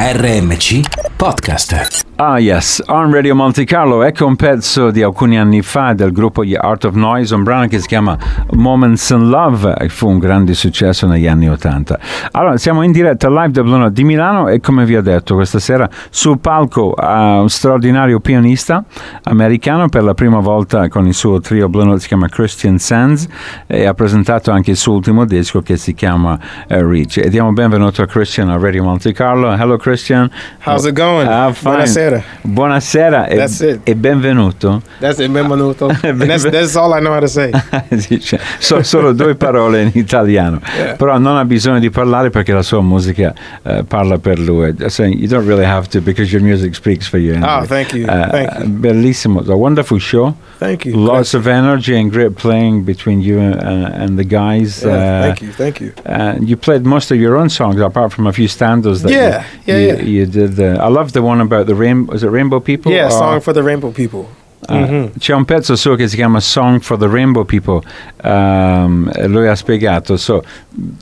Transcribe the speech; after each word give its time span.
RMC 0.00 0.80
Podcast. 1.18 2.09
Ah 2.22 2.38
yes, 2.38 2.82
on 2.88 3.10
Radio 3.10 3.34
Monte 3.34 3.64
Carlo, 3.64 4.02
ecco 4.02 4.26
un 4.26 4.36
pezzo 4.36 4.90
di 4.90 5.02
alcuni 5.02 5.38
anni 5.38 5.62
fa 5.62 5.94
del 5.94 6.12
gruppo 6.12 6.44
The 6.44 6.54
Art 6.54 6.84
of 6.84 6.94
Noise, 6.94 7.34
un 7.34 7.44
brano 7.44 7.66
che 7.66 7.78
si 7.78 7.86
chiama 7.86 8.14
Moments 8.50 9.08
in 9.08 9.30
Love, 9.30 9.74
e 9.78 9.88
fu 9.88 10.06
un 10.06 10.18
grande 10.18 10.52
successo 10.52 11.06
negli 11.06 11.26
anni 11.26 11.48
Ottanta. 11.48 11.98
Allora, 12.32 12.58
siamo 12.58 12.82
in 12.82 12.92
diretta 12.92 13.30
live 13.30 13.52
da 13.52 13.62
Blue 13.62 13.90
di 13.90 14.04
Milano 14.04 14.48
e 14.48 14.60
come 14.60 14.84
vi 14.84 14.96
ho 14.96 15.00
detto, 15.00 15.34
questa 15.34 15.58
sera 15.58 15.88
sul 16.10 16.40
palco 16.40 16.92
uh, 16.94 17.40
un 17.40 17.48
straordinario 17.48 18.20
pianista 18.20 18.84
americano 19.22 19.88
per 19.88 20.02
la 20.02 20.12
prima 20.12 20.40
volta 20.40 20.88
con 20.88 21.06
il 21.06 21.14
suo 21.14 21.40
trio 21.40 21.70
Note, 21.72 22.00
si 22.00 22.08
chiama 22.08 22.28
Christian 22.28 22.76
Sands 22.76 23.28
e 23.66 23.86
ha 23.86 23.94
presentato 23.94 24.50
anche 24.50 24.72
il 24.72 24.76
suo 24.76 24.92
ultimo 24.92 25.24
disco 25.24 25.62
che 25.62 25.78
si 25.78 25.94
chiama 25.94 26.38
uh, 26.68 26.86
Reach. 26.86 27.16
E 27.16 27.30
diamo 27.30 27.50
benvenuto 27.54 28.02
a 28.02 28.06
Christian 28.06 28.50
a 28.50 28.58
Radio 28.58 28.82
Monte 28.82 29.14
Carlo. 29.14 29.50
Hello 29.50 29.78
Christian. 29.78 30.30
How's 30.66 30.84
it 30.84 30.92
going? 30.92 31.26
Ah, 31.26 31.50
fine. 31.54 31.70
Buonasera. 31.70 32.08
Buonasera 32.42 33.28
e, 33.28 33.36
That's 33.36 33.60
it. 33.60 33.80
e 33.88 33.94
benvenuto. 33.94 34.82
That's 34.98 35.18
it, 35.20 35.30
benvenuto. 35.30 35.88
That's, 36.00 36.44
that's 36.50 36.74
all 36.76 36.92
I 36.92 37.00
know 37.00 37.12
how 37.12 37.20
to 37.20 37.28
say. 37.28 37.50
Dice, 37.90 38.38
so, 38.58 38.82
solo 38.82 39.12
due 39.12 39.34
parole 39.34 39.82
in 39.82 39.90
italiano, 39.94 40.60
Yeah. 40.76 40.96
però 40.96 41.18
non 41.18 41.36
ha 41.36 41.44
bisogno 41.44 41.78
di 41.78 41.90
parlare 41.90 42.30
perché 42.30 42.52
la 42.52 42.62
sua 42.62 42.80
musica 42.80 43.32
eh, 43.62 43.84
parla 43.86 44.18
per 44.18 44.38
lui. 44.38 44.74
So 44.88 45.04
you 45.04 45.26
don't 45.28 45.46
really 45.46 45.64
have 45.64 45.88
to 45.88 46.00
because 46.00 46.32
your 46.32 46.42
music 46.42 46.74
speaks 46.74 47.06
for 47.08 47.18
you. 47.18 47.34
anyway. 47.34 47.60
Oh, 47.62 47.64
thank 47.64 47.92
you. 47.92 48.06
Uh, 48.06 48.28
Thank 48.30 48.58
you. 48.58 48.66
Bellissimo, 48.68 49.40
a 49.46 49.54
wonderful 49.54 49.98
show. 49.98 50.34
Thank 50.58 50.84
you. 50.84 50.94
Lots 50.96 51.34
of 51.34 51.46
energy 51.46 51.94
and 51.96 52.10
great 52.10 52.34
playing 52.36 52.84
between 52.84 53.20
you 53.20 53.38
and, 53.38 53.54
uh, 53.56 53.90
and 54.02 54.18
the 54.18 54.24
guys. 54.24 54.82
Yeah, 54.82 54.90
Uh, 54.90 55.22
thank 55.22 55.40
you. 55.42 55.52
Thank 55.52 55.80
you. 55.80 55.92
Uh, 56.04 56.34
you 56.40 56.56
played 56.56 56.84
most 56.84 57.10
of 57.10 57.16
your 57.18 57.36
own 57.36 57.48
songs, 57.48 57.80
apart 57.80 58.12
from 58.12 58.26
a 58.26 58.32
few 58.32 58.48
standards. 58.48 59.02
That 59.02 59.10
Yeah, 59.12 59.42
you, 59.66 59.74
yeah, 59.74 59.78
you, 59.78 59.86
yeah. 59.96 60.02
you 60.02 60.26
did. 60.26 60.56
The, 60.56 60.78
I 60.80 60.88
love 60.88 61.12
the 61.12 61.22
one 61.22 61.40
about 61.40 61.66
the 61.66 61.74
rainbow. 61.74 61.99
Was 62.06 62.22
it 62.22 62.28
Rainbow 62.28 62.60
People? 62.60 62.92
Yeah, 62.92 63.08
song 63.08 63.36
uh, 63.36 63.40
for 63.40 63.52
the 63.52 63.62
Rainbow 63.62 63.90
People. 63.90 64.28
Uh. 64.68 64.74
Mm-hmm. 64.74 65.18
C'è 65.18 65.34
un 65.34 65.44
pezzo 65.44 65.74
suo 65.74 65.96
che 65.96 66.06
si 66.06 66.16
chiama 66.16 66.40
Song 66.40 66.80
for 66.80 66.98
the 66.98 67.08
Rainbow 67.08 67.44
People. 67.44 67.82
Um, 68.22 69.10
lui 69.26 69.48
ha 69.48 69.54
spiegato. 69.54 70.16
So 70.16 70.42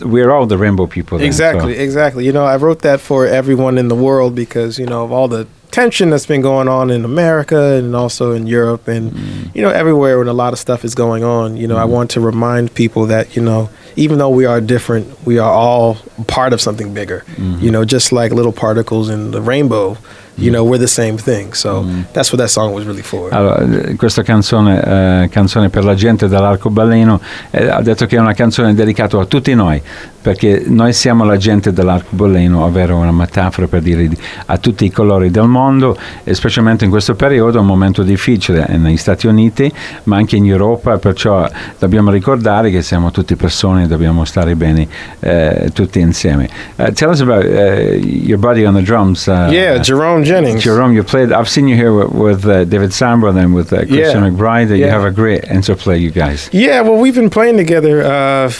we're 0.05 0.31
all 0.31 0.47
the 0.47 0.57
rainbow 0.57 0.87
people. 0.87 1.19
then, 1.19 1.27
Exactly, 1.27 1.75
so- 1.75 1.81
exactly. 1.81 2.25
You 2.25 2.33
know, 2.33 2.45
I 2.45 2.57
wrote 2.57 2.83
that 2.83 3.01
for 3.01 3.27
everyone 3.27 3.79
in 3.79 3.89
the 3.89 3.97
world 3.97 4.35
because, 4.35 4.79
you 4.79 4.87
know, 4.87 5.03
of 5.03 5.13
all 5.13 5.29
the 5.29 5.47
tension 5.71 6.09
that's 6.11 6.25
been 6.25 6.41
going 6.41 6.69
on 6.69 6.91
in 6.91 7.05
America 7.05 7.77
and 7.77 7.95
also 7.95 8.33
in 8.33 8.47
Europe 8.47 8.89
and, 8.89 9.13
mm. 9.13 9.55
you 9.55 9.61
know, 9.61 9.71
everywhere 9.71 10.19
when 10.19 10.29
a 10.29 10.33
lot 10.33 10.53
of 10.53 10.59
stuff 10.59 10.85
is 10.85 10.95
going 10.95 11.25
on. 11.25 11.57
You 11.57 11.67
know, 11.67 11.77
I 11.77 11.85
mm. 11.85 11.91
want 11.91 12.11
to 12.13 12.21
remind 12.21 12.73
people 12.75 13.07
that, 13.07 13.37
you 13.37 13.43
know, 13.43 13.69
even 13.97 14.19
though 14.19 14.31
we 14.31 14.47
are 14.47 14.61
different, 14.61 15.07
we 15.27 15.39
are 15.39 15.51
all 15.51 15.97
part 16.27 16.53
of 16.53 16.61
something 16.61 16.95
bigger. 16.95 17.25
Mm-hmm. 17.37 17.61
You 17.61 17.71
know, 17.73 17.85
just 17.85 18.13
like 18.13 18.33
little 18.33 18.53
particles 18.53 19.11
in 19.11 19.33
the 19.33 19.43
rainbow, 19.43 19.99
you 20.39 20.51
know, 20.51 20.65
we're 20.65 20.79
the 20.79 20.87
same 20.87 21.17
thing. 21.17 21.55
So 21.55 21.85
that's 22.13 22.33
what 22.33 22.39
that 22.39 22.51
song 22.51 22.73
was 22.73 22.85
really 22.85 23.03
for. 23.03 23.33
Allora, 23.33 23.65
questa 23.97 24.23
canzone, 24.23 24.83
eh, 25.25 25.29
canzone 25.29 25.69
per 25.69 25.85
la 25.85 25.95
gente 25.95 26.29
dell'arcobaleno, 26.29 27.21
eh, 27.51 27.69
ha 27.69 27.83
detto 27.83 28.07
che 28.07 28.17
è 28.17 28.21
una 28.21 28.35
canzone 28.35 28.75
dedicata 28.75 29.19
a 29.19 29.25
tutti 29.27 29.55
noi, 29.55 29.83
perché 30.29 30.63
noi 30.67 30.93
siamo 30.93 31.25
la 31.25 31.39
gente 31.39 31.73
dell'arcobaleno, 31.73 32.63
ovvero 32.63 32.97
una 32.99 33.13
metafora 33.13 33.67
per 33.67 33.81
dire 33.81 34.07
di- 34.09 34.19
a 34.45 34.59
tutti 34.59 34.85
i 34.85 34.91
colori 34.91 35.31
del 35.31 35.47
mondo, 35.47 35.97
e 36.23 36.35
specialmente 36.35 36.85
in 36.85 36.91
questo 36.91 37.15
periodo, 37.15 37.61
un 37.61 37.65
momento 37.65 38.03
difficile 38.03 38.67
negli 38.77 38.99
Stati 38.99 39.27
Uniti, 39.27 39.73
ma 40.05 40.17
anche 40.17 40.37
in 40.37 40.45
Europa, 40.45 40.99
perciò 40.99 41.49
dobbiamo 41.79 42.11
ricordare 42.11 42.71
che 42.71 42.83
siamo 42.83 43.11
tutti 43.11 43.37
persone 43.37 43.85
e 43.85 43.87
dobbiamo 43.87 44.27
stare 44.27 44.55
bene 44.55 44.87
eh, 45.21 45.71
tutti 45.73 45.99
insieme. 45.99 46.47
Uh, 46.77 46.93
tell 46.93 47.09
us 47.09 47.23
about 47.23 47.45
uh, 47.47 47.95
your 47.95 48.39
buddy 48.39 48.67
on 48.67 48.75
the 48.75 48.83
drums. 48.83 49.27
uh, 49.29 49.49
yeah, 49.51 49.79
Jerome 49.79 50.23
Jennings. 50.25 50.63
Jerome, 50.63 50.93
you 50.93 51.05
played. 51.05 51.33
I've 51.33 51.49
seen 51.49 51.67
you 51.69 51.75
here 51.75 51.91
with, 51.91 52.13
with 52.13 52.45
uh, 52.45 52.65
David 52.65 52.91
Sambro 52.91 53.35
and 53.35 53.55
with 53.55 53.73
uh, 53.73 53.87
Christian 53.87 54.23
Yeah. 54.25 54.29
McBride. 54.31 54.69
You 54.77 54.85
Yeah. 54.85 54.93
have 54.93 55.07
a 55.07 55.11
great 55.11 55.45
interplay, 55.49 55.99
you 55.99 56.11
guys. 56.11 56.51
Yeah, 56.53 56.83
well, 56.83 56.99
we've 57.01 57.15
been 57.15 57.31
playing 57.31 57.57
together, 57.57 58.03
uh, 58.05 58.51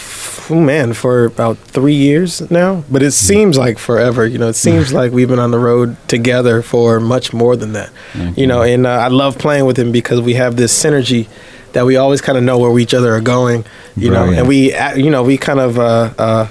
man, 0.55 0.93
for 0.93 1.25
about 1.25 1.57
three 1.57 1.95
years 1.95 2.49
now. 2.49 2.83
But 2.89 3.03
it 3.03 3.11
seems 3.11 3.57
like 3.57 3.77
forever. 3.77 4.25
You 4.25 4.37
know, 4.37 4.47
it 4.49 4.55
seems 4.55 4.93
like 4.99 5.11
we've 5.11 5.27
been 5.27 5.39
on 5.39 5.51
the 5.51 5.59
road 5.59 5.95
together 6.07 6.61
for 6.61 6.99
much 6.99 7.33
more 7.33 7.55
than 7.55 7.73
that. 7.73 7.91
You 8.35 8.47
know, 8.47 8.61
and 8.61 8.85
uh, 8.87 8.91
I 8.91 9.07
love 9.09 9.37
playing 9.37 9.65
with 9.65 9.77
him 9.77 9.91
because 9.91 10.21
we 10.21 10.33
have 10.35 10.55
this 10.55 10.71
synergy 10.77 11.27
that 11.73 11.85
we 11.85 11.97
always 11.97 12.21
kind 12.21 12.37
of 12.37 12.43
know 12.43 12.57
where 12.57 12.77
each 12.79 12.93
other 12.93 13.13
are 13.13 13.21
going. 13.21 13.65
You 13.95 14.11
know, 14.11 14.25
and 14.39 14.47
we, 14.47 14.73
uh, 14.73 14.95
you 14.95 15.09
know, 15.11 15.23
we 15.23 15.37
kind 15.37 15.59
of. 15.59 15.77
Uh, 15.77 16.13
uh, 16.17 16.47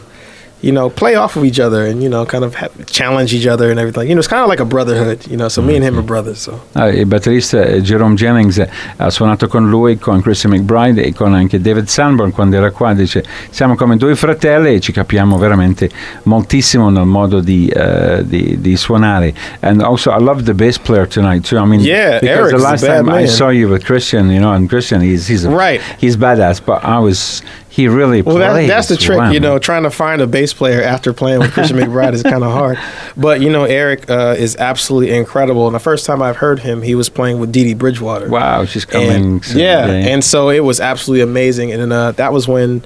you 0.61 0.73
know, 0.73 0.91
play 0.91 1.15
off 1.15 1.37
of 1.37 1.45
each 1.45 1.61
other 1.61 1.87
and 1.87 2.03
you 2.03 2.09
know, 2.09 2.25
kind 2.27 2.43
of 2.45 2.55
ha- 2.57 2.69
challenge 2.87 3.33
each 3.33 3.47
other 3.47 3.71
and 3.71 3.79
everything. 3.79 4.09
You 4.09 4.15
know, 4.15 4.19
it's 4.21 4.27
kind 4.29 4.43
of 4.43 4.49
like 4.49 4.61
a 4.61 4.65
brotherhood. 4.65 5.27
You 5.29 5.37
know, 5.37 5.49
so 5.49 5.63
me 5.63 5.77
and 5.77 5.85
him 5.85 5.97
are 5.99 6.03
brothers. 6.03 6.39
So 6.41 6.61
Ah, 6.75 6.89
il 6.89 7.07
batterista 7.07 7.63
eh, 7.63 7.81
Jerome 7.81 8.15
Jennings 8.17 8.59
eh, 8.59 8.69
ha 8.97 9.11
suonato 9.11 9.47
con 9.49 9.69
lui, 9.69 9.99
con 9.99 10.21
Christian 10.21 10.53
McBride 10.53 11.03
e 11.05 11.13
con 11.15 11.35
anche 11.35 11.61
David 11.61 11.87
Sanborn 11.87 12.33
quando 12.33 12.57
era 12.57 12.71
qua. 12.71 12.93
Dice: 12.95 13.23
Siamo 13.51 13.77
come 13.77 13.97
due 13.97 14.15
fratelli 14.17 14.75
e 14.75 14.81
ci 14.81 14.93
capiamo 14.93 15.39
veramente 15.39 15.89
moltissimo 16.25 16.91
nel 16.91 17.05
modo 17.07 17.41
di, 17.41 17.69
eh, 17.69 18.23
di, 18.27 18.59
di 18.61 18.77
suonare. 18.77 19.33
And 19.61 19.81
also, 19.81 20.11
I 20.11 20.21
love 20.21 20.43
the 20.43 20.55
bass 20.55 20.79
player 20.79 21.07
tonight 21.07 21.47
too. 21.47 21.57
I 21.59 21.65
mean, 21.67 21.81
Yeah, 21.81 22.19
because 22.19 22.21
the 22.21 22.29
Eric's 22.29 22.53
a 22.53 22.57
last 22.71 22.85
time 22.85 23.09
I 23.09 23.27
saw 23.27 23.51
you 23.51 23.69
with 23.69 23.85
Christian, 23.85 24.31
you 24.31 24.41
know, 24.41 24.53
and 24.53 24.69
Christian, 24.69 25.01
he's 25.01 25.27
he's 25.29 25.45
a, 25.45 25.51
Right. 25.51 25.81
he's 25.99 26.17
badass, 26.17 26.61
but 26.65 26.83
I 26.83 26.99
was 26.99 27.43
he 27.79 27.87
really 27.87 28.23
Well, 28.23 28.39
that, 28.39 28.67
that's 28.67 28.89
the 28.89 28.97
trick, 28.97 29.33
you 29.33 29.39
know, 29.39 29.61
trying 29.61 29.85
to 29.85 29.91
find 29.91 30.21
a 30.21 30.27
bass 30.27 30.53
player 30.53 30.83
after 30.83 31.13
playing 31.13 31.39
with 31.39 31.53
Christian 31.53 31.77
McBride 31.77 32.13
is 32.13 32.25
kind 32.25 32.43
of 32.43 32.51
hard. 32.51 32.77
But, 33.17 33.41
you 33.41 33.51
know, 33.51 33.63
Eric 33.63 34.11
uh, 34.11 34.35
is 34.37 34.57
absolutely 34.57 35.17
incredible. 35.17 35.69
And 35.69 35.77
the 35.77 35.79
first 35.79 36.05
time 36.05 36.21
I've 36.21 36.39
heard 36.39 36.59
him, 36.59 36.83
he 36.83 36.97
was 36.97 37.09
playing 37.09 37.39
with 37.39 37.53
Dee 37.53 37.63
Dee 37.63 37.75
Bridgewater. 37.75 38.29
Wow, 38.29 38.65
she's 38.65 38.85
coming. 38.85 39.11
And, 39.11 39.47
yeah, 39.51 39.87
and 39.87 40.25
so 40.25 40.51
it 40.51 40.65
was 40.65 40.81
absolutely 40.81 41.23
amazing. 41.23 41.71
And 41.71 41.93
uh, 41.93 42.11
that 42.13 42.33
was 42.33 42.49
when 42.49 42.85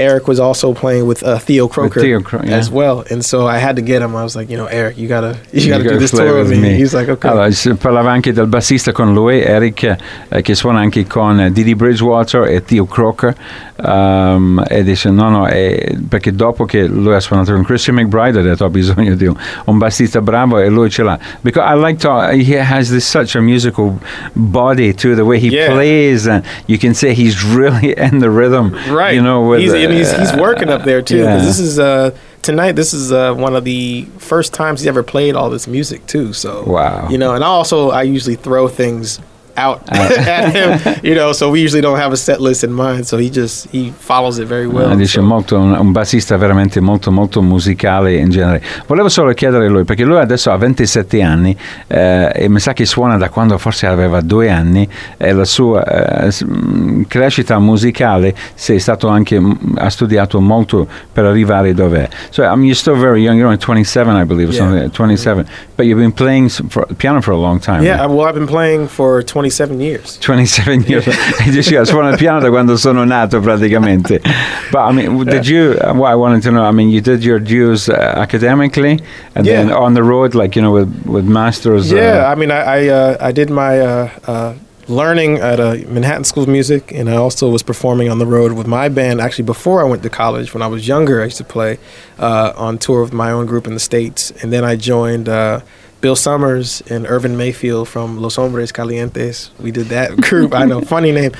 Eric 0.00 0.26
was 0.26 0.40
also 0.40 0.72
playing 0.72 1.06
with 1.06 1.22
uh, 1.22 1.38
Theo 1.38 1.68
Croker 1.68 2.00
Theo 2.00 2.20
Cro- 2.20 2.40
yeah. 2.42 2.56
as 2.56 2.70
well. 2.70 3.04
And 3.10 3.22
so 3.22 3.46
I 3.46 3.58
had 3.58 3.76
to 3.76 3.82
get 3.82 4.00
him. 4.02 4.16
I 4.16 4.22
was 4.22 4.34
like, 4.34 4.50
you 4.50 4.56
know, 4.56 4.66
Eric, 4.66 4.96
you 4.96 5.06
gotta, 5.06 5.36
you 5.52 5.68
gotta 5.68 5.84
You 5.84 5.90
do 5.90 5.98
this 5.98 6.10
tour 6.10 6.34
with 6.42 6.50
me. 6.50 6.74
He's 6.74 6.94
like, 6.94 7.08
okay. 7.10 7.28
Allora, 7.28 7.50
parlava 7.78 8.10
anche 8.10 8.32
del 8.32 8.46
bassista 8.46 8.92
con 8.92 9.12
lui, 9.14 9.40
Eric, 9.40 9.96
eh, 10.28 10.42
che 10.42 10.54
suona 10.54 10.80
anche 10.80 11.06
con 11.06 11.40
eh, 11.40 11.50
Dee 11.52 11.64
Dee 11.64 11.76
Bridgewater 11.76 12.48
e 12.48 12.64
Theo 12.64 12.86
Croker. 12.86 13.34
um, 13.82 14.62
e 14.68 14.82
dice: 14.82 15.10
No, 15.10 15.28
no, 15.30 15.46
eh, 15.48 15.96
perché 16.08 16.32
dopo 16.32 16.64
che 16.64 16.86
lui 16.86 17.14
ha 17.14 17.20
suonato 17.20 17.52
con 17.52 17.62
Christian 17.64 17.96
McBride, 17.96 18.38
ha 18.40 18.42
detto: 18.42 18.64
Ho 18.64 18.70
bisogno 18.70 19.14
di 19.14 19.26
un, 19.26 19.34
un 19.64 19.78
bassista 19.78 20.20
bravo 20.20 20.58
e 20.58 20.68
lui 20.68 20.90
ce 20.90 21.02
l'ha. 21.02 21.18
Because 21.42 21.66
I 21.66 21.78
like 21.78 21.98
to, 22.00 22.30
he 22.32 22.58
has 22.58 22.90
this 22.90 23.08
such 23.08 23.34
a 23.36 23.40
musical 23.40 23.98
body 24.34 24.92
too, 24.94 25.14
the 25.14 25.22
way 25.22 25.38
he 25.38 25.48
Yeah. 25.50 25.72
plays, 25.72 26.26
and 26.26 26.44
you 26.66 26.78
can 26.78 26.94
say 26.94 27.12
he's 27.12 27.42
really 27.42 27.92
in 27.96 28.20
the 28.20 28.28
rhythm. 28.28 28.72
Right. 28.90 29.14
You 29.14 29.22
know, 29.22 29.40
with, 29.48 29.60
he's, 29.60 29.72
and 29.90 29.98
he's, 29.98 30.10
he's 30.16 30.32
working 30.40 30.68
up 30.70 30.84
there 30.84 31.02
too. 31.02 31.18
yeah. 31.18 31.34
Because 31.36 31.46
this 31.46 31.58
is 31.58 31.78
uh, 31.78 32.16
tonight. 32.42 32.72
This 32.72 32.92
is 32.94 33.12
uh, 33.12 33.34
one 33.34 33.54
of 33.56 33.64
the 33.64 34.04
first 34.18 34.54
times 34.54 34.80
he's 34.80 34.86
ever 34.88 35.02
played 35.02 35.34
all 35.34 35.50
this 35.50 35.66
music 35.66 36.06
too. 36.06 36.32
So 36.32 36.64
Wow. 36.64 37.08
you 37.08 37.18
know, 37.18 37.34
and 37.34 37.44
I 37.44 37.48
also 37.48 37.90
I 37.90 38.02
usually 38.02 38.36
throw 38.36 38.68
things 38.68 39.20
out 39.60 39.80
at 39.90 40.52
him. 40.54 41.00
You 41.02 41.14
know, 41.14 41.32
so 41.32 41.50
we 41.50 41.60
usually 41.60 41.82
don't 41.82 41.98
have 41.98 42.12
a 42.12 42.16
set 42.16 42.40
list 42.40 42.62
in 42.64 42.72
mind. 42.72 43.06
So 43.06 43.16
he 43.18 43.30
just 43.30 43.68
he 43.70 43.92
follows 43.98 44.38
it 44.38 44.46
very 44.46 44.66
well. 44.66 44.96
Dice 44.96 45.18
so. 45.20 45.22
molto, 45.22 45.58
un, 45.58 45.72
un 45.72 45.92
bassista 45.92 46.36
veramente 46.36 46.80
molto 46.80 47.10
molto 47.10 47.42
musicale 47.42 48.16
in 48.16 48.30
genere. 48.30 48.62
Volevo 48.86 49.08
solo 49.08 49.32
chiedere 49.32 49.66
a 49.66 49.68
lui, 49.68 49.84
perché 49.84 50.04
lui 50.04 50.18
adesso 50.18 50.50
ha 50.50 50.56
27 50.56 51.22
anni 51.22 51.56
eh, 51.86 52.30
e 52.34 52.48
mi 52.48 52.58
sa 52.60 52.72
che 52.72 52.84
suona 52.86 53.16
da 53.16 53.28
quando 53.28 53.58
forse 53.58 53.86
aveva 53.86 54.20
due 54.20 54.50
anni 54.50 54.88
e 55.16 55.32
la 55.32 55.44
sua 55.44 55.82
eh, 55.84 56.44
mh, 56.44 57.02
crescita 57.08 57.58
musicale 57.58 58.34
si 58.54 58.74
è 58.74 58.78
stato 58.78 59.08
anche, 59.08 59.38
mh, 59.38 59.74
ha 59.78 59.90
studiato 59.90 60.40
molto 60.40 60.86
per 61.12 61.24
arrivare 61.24 61.74
dove 61.74 62.04
è. 62.04 62.08
So 62.30 62.42
I 62.42 62.46
mean, 62.50 62.64
you're 62.64 62.74
still 62.74 62.96
very 62.96 63.22
young, 63.22 63.36
you're 63.38 63.46
only 63.46 63.58
27 63.58 64.16
I 64.20 64.24
believe, 64.24 64.50
Yeah. 64.50 64.58
something 64.58 64.82
like 64.82 64.90
that, 64.90 64.96
27, 64.96 65.46
but 65.76 65.86
you've 65.86 66.00
been 66.00 66.12
playing 66.12 66.48
for, 66.48 66.86
piano 66.96 67.20
for 67.20 67.32
a 67.34 67.38
long 67.38 67.60
time. 67.60 67.82
Yeah, 67.82 68.00
right? 68.00 68.08
well, 68.10 68.26
I've 68.26 68.34
been 68.34 68.46
playing 68.46 68.88
for 68.88 69.22
27 69.50 69.80
years. 69.80 70.18
27 70.20 70.84
years 70.88 71.06
e 71.46 71.50
dice 71.50 71.74
"Io 71.74 71.84
suono 71.84 72.10
il 72.10 72.16
piano 72.16 72.40
da 72.40 72.48
quando 72.48 72.76
sono 72.76 73.04
nato 73.04 73.40
praticamente 73.40 74.20
but 74.70 74.80
I 74.80 74.92
mean 74.92 75.24
did 75.24 75.46
you 75.46 75.76
uh, 75.80 75.92
what 75.92 76.10
I 76.10 76.14
wanted 76.14 76.42
to 76.42 76.50
know 76.50 76.64
I 76.64 76.72
mean 76.72 76.88
you 76.90 77.00
did 77.00 77.22
your 77.24 77.40
dues 77.40 77.88
uh, 77.88 77.94
academically 78.16 78.98
and 79.34 79.46
Yeah. 79.46 79.64
then 79.64 79.72
on 79.72 79.94
the 79.94 80.02
road 80.02 80.34
like 80.34 80.54
you 80.58 80.62
know 80.62 80.72
with 80.72 80.88
with 81.06 81.24
masters 81.24 81.90
Yeah, 81.90 82.26
uh, 82.28 82.32
I 82.32 82.34
mean, 82.36 82.50
I 82.50 82.60
I, 82.60 82.88
uh, 82.88 83.28
I 83.28 83.32
did 83.32 83.48
my 83.50 83.80
uh, 83.80 84.08
uh, 84.26 84.52
learning 84.86 85.38
at 85.40 85.58
uh, 85.58 85.76
Manhattan 85.88 86.24
School 86.24 86.42
of 86.44 86.48
Music, 86.48 86.92
and 86.92 87.08
I 87.08 87.16
also 87.16 87.48
was 87.48 87.62
performing 87.62 88.10
on 88.10 88.18
the 88.18 88.26
road 88.26 88.52
with 88.52 88.66
my 88.66 88.88
band. 88.88 89.20
Actually, 89.20 89.46
before 89.46 89.80
I 89.80 89.88
went 89.88 90.02
to 90.02 90.10
college, 90.10 90.52
when 90.54 90.62
I 90.62 90.66
was 90.68 90.86
younger, 90.86 91.20
I 91.20 91.24
used 91.26 91.38
to 91.38 91.44
play 91.44 91.78
uh, 92.18 92.52
on 92.56 92.78
tour 92.78 93.02
with 93.02 93.12
my 93.12 93.30
own 93.32 93.46
group 93.46 93.66
in 93.66 93.74
the 93.74 93.80
states, 93.80 94.32
and 94.42 94.52
then 94.52 94.62
I 94.64 94.76
joined. 94.76 95.28
Uh, 95.28 95.60
Bill 96.00 96.16
Summers 96.16 96.82
and 96.88 97.06
Irvin 97.06 97.36
Mayfield 97.36 97.88
from 97.88 98.18
Los 98.18 98.36
Hombres 98.36 98.72
Calientes. 98.72 99.50
We 99.58 99.70
did 99.70 99.86
that 99.86 100.16
group. 100.20 100.54
I 100.54 100.64
know, 100.64 100.80
funny 100.80 101.12
name. 101.12 101.32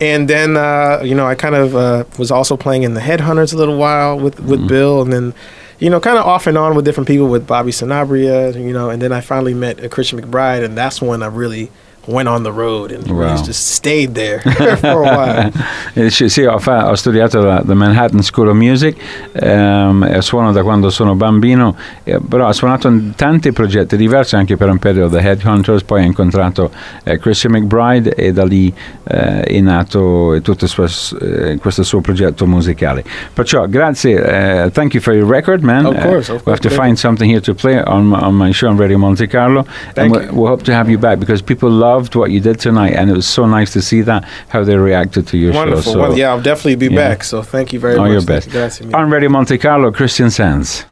And 0.00 0.28
then, 0.28 0.56
uh, 0.56 1.00
you 1.04 1.14
know, 1.14 1.26
I 1.26 1.34
kind 1.34 1.54
of 1.54 1.74
uh, 1.74 2.04
was 2.18 2.30
also 2.30 2.56
playing 2.56 2.82
in 2.82 2.94
the 2.94 3.00
Headhunters 3.00 3.54
a 3.54 3.56
little 3.56 3.78
while 3.78 4.18
with, 4.18 4.38
with 4.40 4.68
Bill. 4.68 5.02
And 5.02 5.12
then, 5.12 5.34
you 5.78 5.90
know, 5.90 5.98
kind 5.98 6.18
of 6.18 6.26
off 6.26 6.46
and 6.46 6.58
on 6.58 6.76
with 6.76 6.84
different 6.84 7.08
people 7.08 7.26
with 7.26 7.46
Bobby 7.46 7.72
Sanabria, 7.72 8.54
you 8.54 8.72
know, 8.72 8.90
and 8.90 9.00
then 9.00 9.12
I 9.12 9.20
finally 9.20 9.54
met 9.54 9.90
Christian 9.90 10.20
McBride, 10.20 10.64
and 10.64 10.78
that's 10.78 11.02
when 11.02 11.22
I 11.22 11.26
really 11.26 11.70
went 12.06 12.28
on 12.28 12.42
the 12.42 12.50
road 12.50 12.90
and 12.90 13.06
Wow. 13.08 13.20
really 13.20 13.42
just 13.44 13.72
stayed 13.74 14.12
there 14.14 14.40
for 14.80 15.04
a 15.04 15.16
while. 15.16 15.52
Eh, 15.94 16.10
sì, 16.10 16.28
sì, 16.28 16.42
ho, 16.44 16.58
fa- 16.58 16.88
ho 16.90 16.94
studiato 16.94 17.40
la 17.40 17.62
the 17.64 17.74
Manhattan 17.74 18.22
School 18.22 18.48
of 18.48 18.56
Music, 18.56 18.96
ehm, 19.32 20.18
suono 20.18 20.52
da 20.52 20.62
quando 20.62 20.90
sono 20.90 21.14
bambino, 21.14 21.76
eh, 22.04 22.18
però 22.26 22.48
ho 22.48 22.52
suonato 22.52 22.88
in 22.88 23.12
tanti 23.14 23.52
progetti 23.52 23.96
diversi 23.96 24.34
anche 24.36 24.56
per 24.56 24.68
un 24.68 24.78
periodo, 24.78 25.16
The 25.16 25.22
Headhunters, 25.28 25.82
poi 25.84 26.02
ho 26.02 26.04
incontrato 26.06 26.70
eh, 27.04 27.18
Christian 27.18 27.52
McBride 27.52 28.14
e 28.14 28.32
da 28.32 28.44
lì 28.44 28.72
eh, 29.04 29.42
è 29.42 29.60
nato 29.60 30.38
tutto 30.42 30.66
suo- 30.66 30.86
eh, 31.20 31.56
questo 31.60 31.82
suo 31.82 32.00
progetto 32.00 32.46
musicale. 32.46 33.04
Perciò 33.32 33.66
grazie, 33.68 34.64
eh, 34.64 34.70
thank 34.72 34.94
you 34.94 35.02
for 35.02 35.14
your 35.14 35.28
record, 35.28 35.62
man. 35.62 35.86
Of 35.86 36.00
course, 36.00 36.30
Uh, 36.32 36.36
of 36.36 36.42
we 36.44 36.52
have 36.52 36.60
to 36.62 36.68
course. 36.68 36.74
find 36.82 36.96
something 36.96 37.28
here 37.30 37.40
to 37.42 37.54
play 37.54 37.80
on, 37.84 38.06
my- 38.06 38.20
on 38.20 38.34
my 38.34 38.52
show 38.52 38.68
on 38.68 38.76
Radio 38.76 38.98
Monte 38.98 39.26
Carlo, 39.28 39.64
Thank 39.94 39.98
and 39.98 40.10
we, 40.10 40.22
you. 40.24 40.32
we'll 40.34 40.48
hope 40.50 40.62
to 40.64 40.72
have 40.72 40.90
you 40.90 40.98
back 40.98 41.18
because 41.18 41.42
people 41.42 41.70
loved 41.92 42.14
what 42.14 42.30
you 42.30 42.40
did 42.40 42.58
tonight, 42.58 42.94
and 42.98 43.10
it 43.10 43.14
was 43.14 43.26
so 43.26 43.46
nice 43.46 43.72
to 43.72 43.80
see 43.82 44.00
that 44.02 44.24
how 44.48 44.64
they 44.64 44.76
reacted 44.76 45.26
to 45.28 45.36
your 45.36 45.52
Wonderful. 45.52 45.82
show. 45.82 45.92
So, 45.92 45.98
Well, 46.00 46.18
yeah, 46.18 46.30
I'll 46.30 46.40
definitely 46.42 46.76
be 46.76 46.92
yeah. 46.94 47.08
back. 47.08 47.24
So 47.24 47.42
thank 47.42 47.72
you 47.72 47.80
very 47.80 47.96
all 47.96 48.04
much. 48.04 48.12
your 48.12 48.20
Thank 48.22 48.28
best. 48.28 48.46
you. 48.46 48.52
Grazie 48.52 48.84
mille. 48.86 48.96
On 48.96 49.10
Radio 49.10 49.28
Monte 49.30 49.58
Carlo, 49.58 49.90
Christian 49.92 50.30
Sands. 50.30 50.86